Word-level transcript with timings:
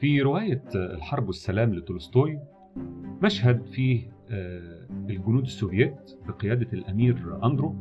في 0.00 0.22
رواية 0.22 0.62
الحرب 0.74 1.26
والسلام 1.26 1.74
لتولستوي 1.74 2.38
مشهد 3.22 3.64
فيه 3.66 4.10
الجنود 5.10 5.42
السوفييت 5.42 6.12
بقيادة 6.28 6.68
الأمير 6.72 7.38
أندرو 7.46 7.74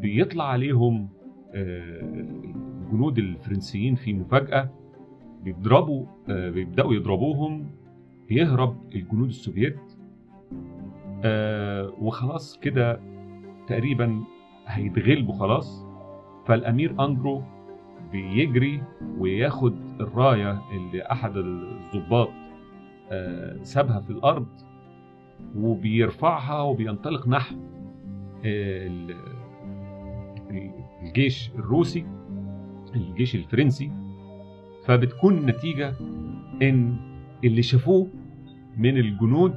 بيطلع 0.00 0.44
عليهم 0.44 1.08
الجنود 1.54 3.18
الفرنسيين 3.18 3.94
في 3.94 4.12
مفاجأة 4.12 4.70
بيضربوا 5.44 6.06
بيبدأوا 6.28 6.94
يضربوهم 6.94 7.70
بيهرب 8.28 8.76
الجنود 8.94 9.28
السوفييت 9.28 9.78
وخلاص 12.00 12.58
كده 12.58 13.00
تقريبا 13.66 14.20
هيتغلبوا 14.66 15.34
خلاص. 15.34 15.86
فالأمير 16.46 17.04
أندرو 17.04 17.42
بيجري 18.12 18.82
وياخد 19.18 19.76
الراية 20.00 20.62
اللي 20.72 21.02
أحد 21.02 21.36
الضباط 21.36 22.28
سابها 23.62 24.00
في 24.00 24.10
الأرض 24.10 24.46
وبيرفعها 25.56 26.60
وبينطلق 26.62 27.28
نحو 27.28 27.56
الجيش 31.02 31.50
الروسي 31.54 32.06
الجيش 32.96 33.34
الفرنسي. 33.34 33.90
فبتكون 34.84 35.38
النتيجة 35.38 35.94
إن 36.62 36.96
اللي 37.44 37.62
شافوه 37.62 38.08
من 38.76 38.96
الجنود 38.98 39.54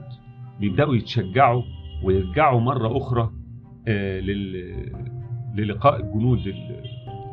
بيبدأوا 0.60 0.96
يتشجعوا 0.96 1.64
ويرجعوا 2.04 2.60
مرة 2.60 2.98
أخرى 2.98 3.32
للقاء 5.56 6.00
الجنود 6.02 6.40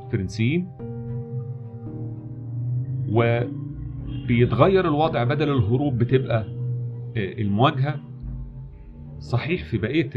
الفرنسيين. 0.05 0.69
وبيتغير 3.13 4.89
الوضع 4.89 5.25
بدل 5.25 5.53
الهروب 5.53 5.99
بتبقى 5.99 6.45
المواجهة. 7.17 8.01
صحيح 9.19 9.65
في 9.65 9.79
بقية 9.79 10.11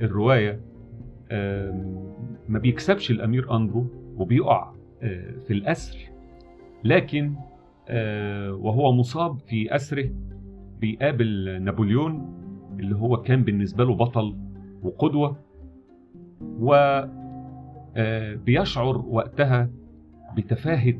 الرواية 0.00 0.60
ما 2.48 2.58
بيكسبش 2.58 3.10
الأمير 3.10 3.56
أندرو 3.56 3.86
وبيقع 4.16 4.72
في 5.46 5.50
الأسر. 5.50 5.98
لكن 6.84 7.34
وهو 8.50 8.92
مصاب 8.92 9.38
في 9.38 9.74
أسره 9.74 10.10
بيقابل 10.80 11.62
نابليون 11.62 12.34
اللي 12.80 12.96
هو 12.96 13.16
كان 13.16 13.42
بالنسبة 13.42 13.84
له 13.84 13.94
بطل 13.94 14.36
وقدوة. 14.82 15.36
وبيشعر 17.96 18.98
وقتها 19.08 19.70
بتفاهة 20.36 20.94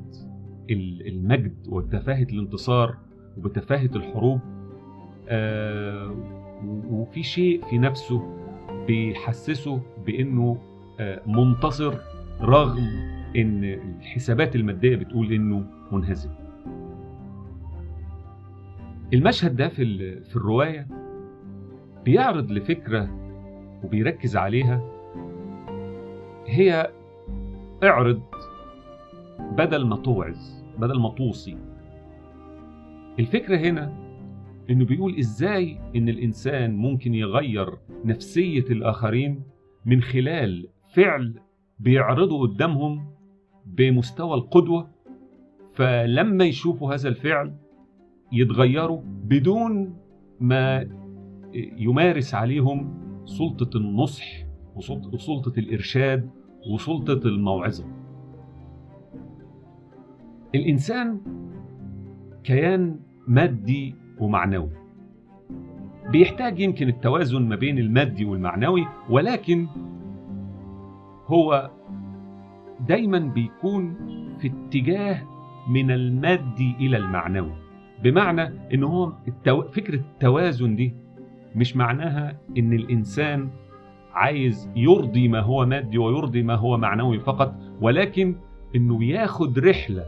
المجد 0.71 1.55
وتفاهة 1.69 2.23
الانتصار 2.33 2.97
وبتفاهة 3.39 3.91
الحروب 3.97 4.41
وفي 6.91 7.23
شيء 7.23 7.65
في 7.71 7.79
نفسه 7.79 8.37
بيحسسه 8.87 9.81
بإنه 10.07 10.59
منتصر 11.27 11.95
رغم 12.41 12.79
إن 13.37 13.65
الحسابات 13.65 14.57
المادية 14.57 14.97
بتقول 14.97 15.33
إنه 15.33 15.65
منهزم. 15.93 16.31
المشهد 19.15 19.57
ده 19.57 19.69
في 19.69 19.85
في 20.25 20.37
الرواية 20.37 20.87
بيعرض 22.05 22.51
لفكرة 22.51 23.09
وبيركز 23.85 24.37
عليها 24.37 24.81
هي 26.47 26.91
اعرض 27.83 28.21
بدل 29.57 29.87
ما 29.87 29.97
توعظ 29.97 30.37
بدل 30.79 31.01
ما 31.01 31.09
توصي. 31.09 31.57
الفكرة 33.19 33.57
هنا 33.57 34.05
إنه 34.71 34.85
بيقول 34.85 35.19
إزاي 35.19 35.79
إن 35.97 36.09
الإنسان 36.09 36.77
ممكن 36.77 37.15
يغير 37.15 37.79
نفسية 38.05 38.65
الآخرين 38.71 39.43
من 39.87 40.03
خلال 40.03 40.69
فعل 40.95 41.41
بيعرضه 41.79 42.41
قدامهم 42.47 43.07
بمستوى 43.67 44.35
القدوة 44.35 44.91
فلما 45.73 46.45
يشوفوا 46.45 46.95
هذا 46.95 47.09
الفعل 47.09 47.55
يتغيروا 48.33 49.01
بدون 49.05 49.97
ما 50.41 50.89
يمارس 51.55 52.35
عليهم 52.35 52.95
سلطة 53.25 53.77
النصح 53.77 54.25
وسلطة 55.13 55.59
الإرشاد 55.59 56.31
وسلطة 56.73 57.29
الموعظة. 57.29 58.04
الإنسان 60.55 61.21
كيان 62.45 62.97
مادي 63.29 63.95
ومعنوي. 64.19 64.71
بيحتاج 66.11 66.61
يمكن 66.61 66.89
التوازن 66.89 67.43
ما 67.49 67.57
بين 67.57 67.79
المادي 67.79 68.25
والمعنوي 68.25 68.87
ولكن 69.11 69.67
هو 71.27 71.71
دايما 72.89 73.19
بيكون 73.19 73.95
في 74.39 74.47
اتجاه 74.49 75.23
من 75.69 75.91
المادي 75.91 76.75
إلى 76.81 76.97
المعنوي. 76.97 77.53
بمعنى 78.03 78.43
إن 78.75 78.83
هو 78.85 79.13
التو... 79.29 79.63
فكرة 79.63 79.95
التوازن 79.95 80.77
دي 80.77 80.95
مش 81.57 81.77
معناها 81.77 82.39
إن 82.59 82.73
الإنسان 82.73 83.49
عايز 84.13 84.71
يرضي 84.77 85.29
ما 85.29 85.41
هو 85.41 85.67
مادي 85.67 85.99
ويرضي 85.99 86.43
ما 86.43 86.55
هو 86.55 86.77
معنوي 86.77 87.21
فقط 87.21 87.55
ولكن 87.81 88.37
إنه 88.77 89.05
ياخد 89.05 89.59
رحلة 89.59 90.05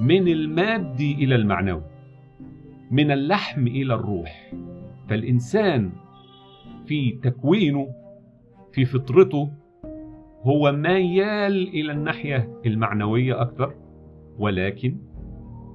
من 0.00 0.28
المادي 0.28 1.14
إلى 1.14 1.34
المعنوي 1.34 1.82
من 2.90 3.10
اللحم 3.10 3.66
إلى 3.66 3.94
الروح. 3.94 4.52
فالإنسان 5.08 5.90
في 6.86 7.10
تكوينه 7.22 7.88
في 8.72 8.84
فطرته 8.84 9.50
هو 10.42 10.72
ميال 10.72 11.68
إلى 11.68 11.92
الناحية 11.92 12.60
المعنوية 12.66 13.42
أكثر. 13.42 13.74
ولكن 14.38 14.96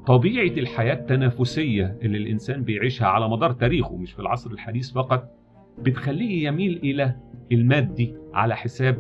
طبيعة 0.07 0.57
الحياة 0.57 0.93
التنافسية 0.93 1.97
اللي 2.01 2.17
الإنسان 2.17 2.63
بيعيشها 2.63 3.07
على 3.07 3.29
مدار 3.29 3.51
تاريخه 3.51 3.97
مش 3.97 4.11
في 4.13 4.19
العصر 4.19 4.51
الحديث 4.51 4.91
فقط 4.91 5.31
بتخليه 5.79 6.47
يميل 6.47 6.79
إلى 6.83 7.15
المادي 7.51 8.13
على 8.33 8.55
حساب 8.55 8.97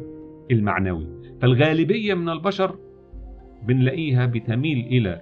المعنوي. 0.51 1.07
فالغالبية 1.41 2.13
من 2.13 2.29
البشر 2.29 2.79
بنلاقيها 3.63 4.25
بتميل 4.25 4.77
إلى 4.85 5.21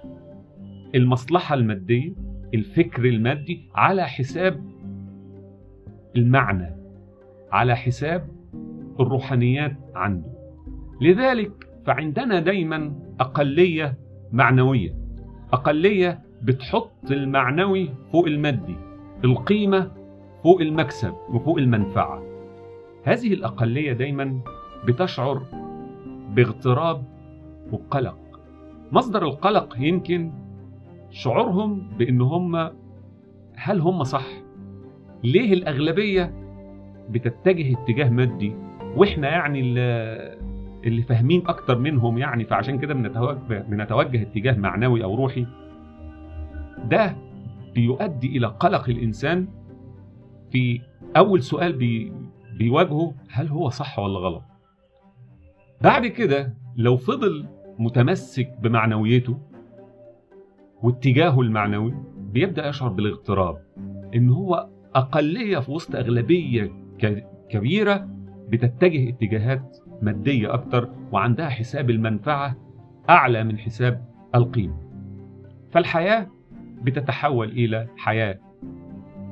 المصلحة 0.94 1.54
المادية 1.54 2.12
الفكر 2.54 3.04
المادي 3.04 3.68
على 3.74 4.06
حساب 4.06 4.64
المعنى 6.16 6.76
على 7.52 7.76
حساب 7.76 8.28
الروحانيات 9.00 9.76
عنده. 9.94 10.32
لذلك 11.00 11.52
فعندنا 11.86 12.40
دايما 12.40 12.92
أقلية 13.20 13.98
معنوية. 14.32 14.94
أقلية 15.52 16.20
بتحط 16.42 17.10
المعنوي 17.10 17.90
فوق 18.12 18.26
المادي 18.26 18.76
القيمة 19.24 19.90
فوق 20.42 20.60
المكسب 20.60 21.14
وفوق 21.28 21.58
المنفعة. 21.58 22.22
هذه 23.04 23.32
الأقلية 23.34 23.92
دايما 23.92 24.40
بتشعر 24.86 25.42
باغتراب 26.34 27.04
وقلق. 27.72 28.25
مصدر 28.92 29.22
القلق 29.24 29.76
يمكن 29.78 30.32
شعورهم 31.10 31.88
بان 31.98 32.20
هم 32.20 32.70
هل 33.56 33.80
هم 33.80 34.04
صح؟ 34.04 34.26
ليه 35.24 35.52
الأغلبية 35.52 36.34
بتتجه 37.10 37.72
اتجاه 37.72 38.08
مادي 38.10 38.54
وإحنا 38.96 39.28
يعني 39.28 39.60
اللي, 39.60 41.02
فاهمين 41.02 41.42
أكتر 41.46 41.78
منهم 41.78 42.18
يعني 42.18 42.44
فعشان 42.44 42.78
كده 42.78 42.94
بنتوجه 42.94 43.38
بنتوجه 43.68 44.22
اتجاه 44.22 44.56
معنوي 44.58 45.04
أو 45.04 45.14
روحي؟ 45.14 45.46
ده 46.84 47.16
بيؤدي 47.74 48.36
إلى 48.36 48.46
قلق 48.46 48.88
الإنسان 48.88 49.48
في 50.50 50.80
أول 51.16 51.42
سؤال 51.42 51.72
بي 51.72 52.12
بيواجهه 52.58 53.14
هل 53.30 53.48
هو 53.48 53.68
صح 53.68 53.98
ولا 53.98 54.18
غلط؟ 54.18 54.42
بعد 55.80 56.06
كده 56.06 56.54
لو 56.76 56.96
فضل 56.96 57.46
متمسك 57.78 58.52
بمعنويته 58.62 59.38
واتجاهه 60.82 61.40
المعنوي 61.40 61.94
بيبدأ 62.32 62.68
يشعر 62.68 62.88
بالاغتراب 62.88 63.58
إن 64.14 64.30
هو 64.30 64.68
أقلية 64.94 65.58
في 65.58 65.70
وسط 65.70 65.94
أغلبية 65.96 66.72
كبيرة 67.48 68.08
بتتجه 68.48 69.08
اتجاهات 69.08 69.76
مادية 70.02 70.54
أكتر 70.54 70.90
وعندها 71.12 71.48
حساب 71.48 71.90
المنفعة 71.90 72.56
أعلى 73.10 73.44
من 73.44 73.58
حساب 73.58 74.04
القيمة. 74.34 74.76
فالحياة 75.70 76.26
بتتحول 76.82 77.48
إلى 77.50 77.88
حياة 77.96 78.38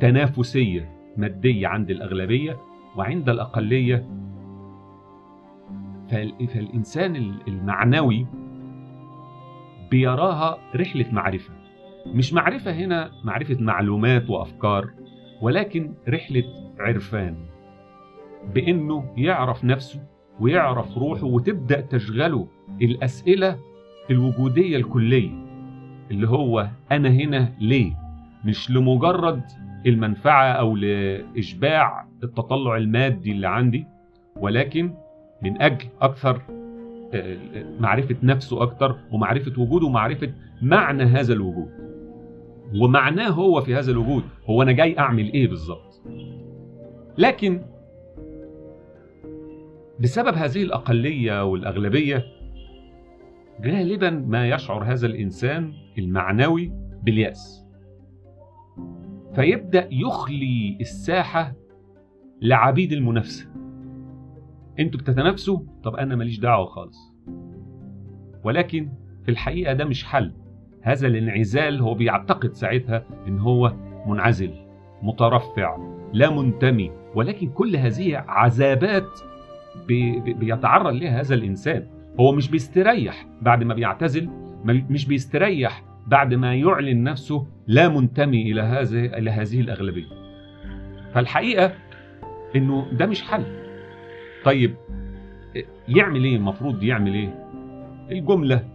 تنافسية 0.00 0.92
مادية 1.16 1.66
عند 1.66 1.90
الأغلبية 1.90 2.56
وعند 2.96 3.28
الأقلية 3.28 4.06
فالإنسان 6.10 7.16
المعنوي 7.48 8.26
بيراها 9.90 10.58
رحلة 10.76 11.06
معرفة. 11.12 11.52
مش 12.06 12.32
معرفة 12.32 12.72
هنا 12.72 13.10
معرفة 13.24 13.56
معلومات 13.60 14.30
وأفكار 14.30 14.90
ولكن 15.40 15.94
رحلة 16.08 16.44
عرفان. 16.78 17.36
بأنه 18.54 19.12
يعرف 19.16 19.64
نفسه 19.64 20.00
ويعرف 20.40 20.98
روحه 20.98 21.24
وتبدأ 21.26 21.80
تشغله 21.80 22.48
الأسئلة 22.82 23.58
الوجودية 24.10 24.76
الكلية 24.76 25.44
اللي 26.10 26.28
هو 26.28 26.68
أنا 26.92 27.08
هنا 27.08 27.52
ليه؟ 27.60 27.92
مش 28.44 28.70
لمجرد 28.70 29.42
المنفعة 29.86 30.52
أو 30.52 30.76
لإشباع 30.76 32.06
التطلع 32.22 32.76
المادي 32.76 33.32
اللي 33.32 33.48
عندي 33.48 33.86
ولكن 34.36 34.94
من 35.44 35.62
أجل 35.62 35.88
أكثر 36.00 36.42
معرفة 37.80 38.16
نفسه 38.22 38.62
أكثر 38.62 38.96
ومعرفة 39.12 39.62
وجوده 39.62 39.86
ومعرفة 39.86 40.32
معنى 40.62 41.02
هذا 41.02 41.32
الوجود. 41.32 41.68
ومعناه 42.80 43.28
هو 43.28 43.60
في 43.60 43.74
هذا 43.74 43.90
الوجود 43.90 44.22
هو 44.50 44.62
أنا 44.62 44.72
جاي 44.72 44.98
أعمل 44.98 45.32
إيه 45.32 45.48
بالظبط؟ 45.48 46.02
لكن 47.18 47.60
بسبب 50.00 50.34
هذه 50.34 50.62
الأقلية 50.62 51.44
والأغلبية 51.44 52.24
غالبا 53.64 54.10
ما 54.10 54.48
يشعر 54.48 54.84
هذا 54.84 55.06
الإنسان 55.06 55.72
المعنوي 55.98 56.72
باليأس. 57.02 57.64
فيبدأ 59.34 59.88
يخلي 59.92 60.78
الساحة 60.80 61.54
لعبيد 62.42 62.92
المنافسة. 62.92 63.46
أنتوا 64.80 65.00
بتتنافسوا؟ 65.00 65.58
طب 65.84 65.96
أنا 65.96 66.16
ماليش 66.16 66.38
دعوة 66.38 66.66
خالص. 66.66 67.14
ولكن 68.44 68.88
في 69.24 69.30
الحقيقة 69.30 69.72
ده 69.72 69.84
مش 69.84 70.04
حل. 70.04 70.32
هذا 70.82 71.06
الانعزال 71.06 71.80
هو 71.80 71.94
بيعتقد 71.94 72.52
ساعتها 72.52 73.04
إن 73.28 73.38
هو 73.38 73.74
منعزل 74.06 74.50
مترفع 75.02 75.76
لا 76.12 76.30
منتمي. 76.30 76.90
ولكن 77.14 77.48
كل 77.48 77.76
هذه 77.76 78.16
عذابات 78.28 79.20
بي 79.86 80.20
بيتعرض 80.20 80.94
لها 80.94 81.20
هذا 81.20 81.34
الإنسان. 81.34 81.86
هو 82.20 82.32
مش 82.32 82.50
بيستريح 82.50 83.26
بعد 83.42 83.62
ما 83.62 83.74
بيعتزل 83.74 84.28
مش 84.64 85.06
بيستريح 85.06 85.84
بعد 86.06 86.34
ما 86.34 86.54
يعلن 86.54 87.02
نفسه 87.02 87.46
لا 87.66 87.88
منتمي 87.88 88.52
إلى 88.52 88.60
هذه 88.62 89.04
إلى 89.04 89.30
هذه 89.30 89.60
الأغلبية. 89.60 90.06
فالحقيقة 91.12 91.72
إنه 92.56 92.86
ده 92.92 93.06
مش 93.06 93.22
حل. 93.22 93.63
طيب 94.44 94.74
يعمل 95.88 96.24
إيه؟ 96.24 96.36
المفروض 96.36 96.82
يعمل 96.82 97.14
إيه؟ 97.14 97.48
الجملة 98.10 98.68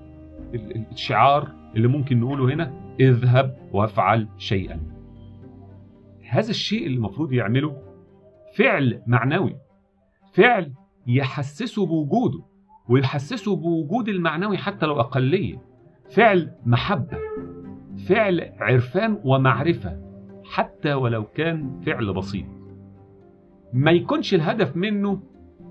الشعار 0.92 1.48
اللي 1.75 1.88
ممكن 1.88 2.19
نقوله 2.19 2.54
هنا 2.54 2.74
اذهب 3.00 3.57
وافعل 3.74 4.27
شيئا. 4.38 4.80
هذا 6.30 6.50
الشيء 6.50 6.86
اللي 6.86 6.98
المفروض 6.98 7.33
يعمله 7.33 7.81
فعل 8.56 9.01
معنوي. 9.07 9.56
فعل 10.33 10.74
يحسسه 11.07 11.86
بوجوده 11.86 12.39
ويحسسه 12.89 13.56
بوجود 13.56 14.10
المعنوي 14.10 14.57
حتى 14.57 14.86
لو 14.86 15.00
أقلية. 15.00 15.62
فعل 16.10 16.51
محبة 16.65 17.18
فعل 18.07 18.51
عرفان 18.60 19.19
ومعرفة 19.24 20.01
حتى 20.45 20.94
ولو 20.94 21.24
كان 21.24 21.80
فعل 21.86 22.13
بسيط. 22.13 22.45
ما 23.74 23.92
يكونش 23.92 24.33
الهدف 24.33 24.77
منه 24.77 25.22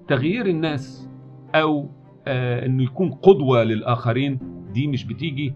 تغيير 0.08 0.46
الناس 0.46 1.08
أو 1.54 1.88
آه 2.26 2.66
أنه 2.66 2.82
يكون 2.82 3.10
قدوة 3.10 3.64
للآخرين 3.64 4.38
دي 4.72 4.86
مش 4.86 5.04
بتيجي 5.04 5.54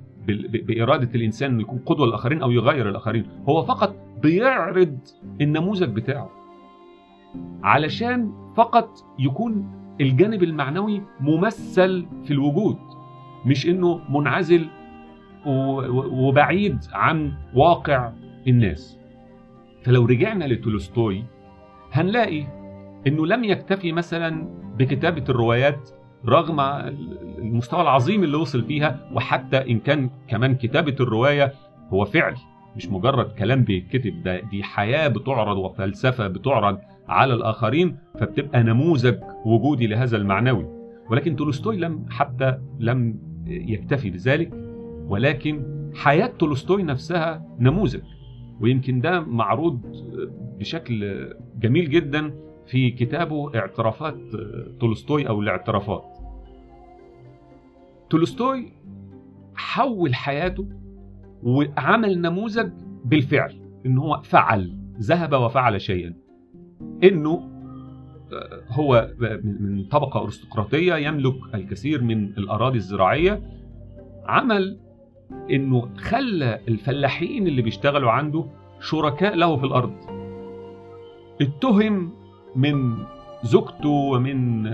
بإرادة 0.66 1.08
الإنسان 1.14 1.50
أنه 1.50 1.60
يكون 1.60 1.78
قدوة 1.86 2.06
للآخرين 2.06 2.42
أو 2.42 2.50
يغير 2.50 2.88
الآخرين. 2.88 3.26
هو 3.48 3.62
فقط 3.62 3.94
بيعرض 4.22 4.98
النموذج 5.40 5.88
بتاعه 5.88 6.30
علشان 7.62 8.32
فقط 8.56 8.90
يكون 9.18 9.70
الجانب 10.00 10.42
المعنوي 10.42 11.02
ممثل 11.20 12.06
في 12.24 12.30
الوجود 12.30 12.76
مش 13.46 13.66
إنه 13.66 14.00
منعزل 14.10 14.66
وبعيد 16.12 16.78
عن 16.92 17.32
واقع 17.54 18.12
الناس. 18.48 18.98
فلو 19.82 20.04
رجعنا 20.06 20.44
لتولستوي 20.44 21.24
هنلاقي 21.92 22.61
إنه 23.06 23.26
لم 23.26 23.44
يكتفي 23.44 23.92
مثلا 23.92 24.48
بكتابة 24.78 25.24
الروايات 25.28 25.90
رغم 26.28 26.60
المستوى 27.38 27.80
العظيم 27.82 28.24
اللي 28.24 28.36
وصل 28.36 28.62
فيها 28.64 29.08
وحتى 29.14 29.70
إن 29.70 29.78
كان 29.78 30.10
كمان 30.28 30.54
كتابة 30.54 30.96
الرواية 31.00 31.52
هو 31.92 32.04
فعل 32.04 32.34
مش 32.76 32.88
مجرد 32.88 33.26
كلام 33.32 33.64
بيتكتب 33.64 34.22
ده 34.22 34.40
دي 34.40 34.62
حياة 34.62 35.08
بتعرض 35.08 35.56
وفلسفة 35.56 36.28
بتعرض 36.28 36.78
على 37.08 37.34
الآخرين 37.34 37.96
فبتبقى 38.20 38.62
نموذج 38.62 39.14
وجودي 39.44 39.86
لهذا 39.86 40.16
المعنوي. 40.16 40.66
ولكن 41.10 41.36
تولستوي 41.36 41.76
لم 41.76 42.06
حتى 42.10 42.58
لم 42.80 43.16
يكتفي 43.46 44.10
بذلك 44.10 44.50
ولكن 45.08 45.62
حياة 45.94 46.26
تولستوي 46.26 46.82
نفسها 46.82 47.42
نموذج. 47.60 48.00
ويمكن 48.60 49.00
ده 49.00 49.20
معروض 49.20 49.80
بشكل 50.58 51.28
جميل 51.60 51.90
جدا 51.90 52.34
في 52.66 52.90
كتابه 52.90 53.54
اعترافات 53.54 54.18
تولستوي 54.80 55.28
أو 55.28 55.40
الاعترافات. 55.40 56.04
تولستوي 58.10 58.72
حول 59.54 60.14
حياته 60.14 60.68
وعمل 61.42 62.20
نموذج 62.20 62.70
بالفعل 63.04 63.62
إن 63.86 63.98
هو 63.98 64.20
فعل 64.24 64.76
ذهب 65.00 65.32
وفعل 65.32 65.80
شيئا. 65.80 66.14
إنه 67.04 67.48
هو 68.68 69.10
من 69.44 69.84
طبقة 69.84 70.22
أرستقراطية 70.22 70.94
يملك 70.94 71.34
الكثير 71.54 72.02
من 72.02 72.24
الأراضي 72.24 72.78
الزراعية. 72.78 73.42
عمل 74.26 74.80
إنه 75.50 75.94
خلى 75.96 76.60
الفلاحين 76.68 77.46
اللي 77.46 77.62
بيشتغلوا 77.62 78.10
عنده 78.10 78.46
شركاء 78.80 79.36
له 79.36 79.56
في 79.56 79.64
الأرض. 79.64 79.94
اتهم 81.40 82.12
من 82.56 82.94
زوجته 83.42 83.88
ومن 83.88 84.66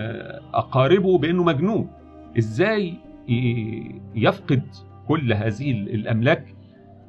أقاربه 0.55 1.19
بأنه 1.19 1.45
مجنون. 1.45 1.89
إزاي 2.39 2.95
يفقد 4.15 4.63
كل 5.09 5.33
هذه 5.33 5.71
الأملاك 5.71 6.55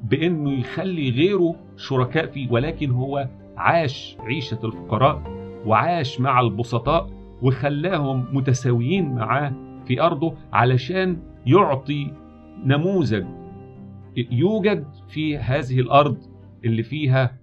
بأنه 0.02 0.52
يخلي 0.52 1.10
غيره 1.10 1.56
شركاء 1.76 2.26
فيه؟ 2.26 2.50
ولكن 2.50 2.90
هو 2.90 3.28
عاش 3.56 4.16
عيشة 4.20 4.58
الفقراء 4.64 5.22
وعاش 5.66 6.20
مع 6.20 6.40
البسطاء 6.40 7.10
وخلاهم 7.42 8.24
متساويين 8.32 9.14
معاه 9.14 9.52
في 9.86 10.00
أرضه 10.02 10.34
علشان 10.52 11.16
يعطي 11.46 12.12
نموذج 12.64 13.24
يوجد 14.16 14.84
في 15.08 15.38
هذه 15.38 15.80
الأرض 15.80 16.16
اللي 16.64 16.82
فيها 16.82 17.36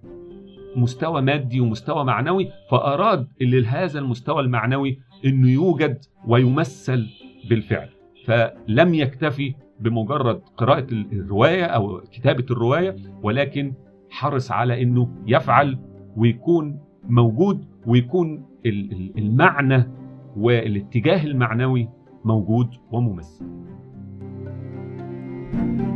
مستوى 0.77 1.21
مادي 1.21 1.59
ومستوى 1.59 2.03
معنوي 2.03 2.49
فأراد 2.71 3.27
اللي 3.41 3.65
هذا 3.65 3.99
المستوى 3.99 4.41
المعنوي 4.41 4.99
إنه 5.25 5.49
يوجد 5.49 5.97
ويمثل 6.27 7.07
بالفعل 7.49 7.89
فلم 8.25 8.93
يكتفي 8.93 9.53
بمجرد 9.79 10.41
قراءة 10.57 10.87
الرواية 10.91 11.65
أو 11.65 12.01
كتابة 12.11 12.45
الرواية 12.51 12.95
ولكن 13.23 13.73
حرص 14.09 14.51
على 14.51 14.81
أنه 14.81 15.09
يفعل 15.27 15.77
ويكون 16.17 16.79
موجود 17.03 17.65
ويكون 17.85 18.45
المعنى 19.17 19.83
والاتجاه 20.37 21.23
المعنوي 21.23 21.89
موجود 22.25 22.69
وممثل. 22.91 23.45
thank 25.51 25.81
you 25.81 25.86